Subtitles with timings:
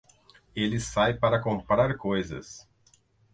[0.55, 2.67] Ele sai para comprar coisas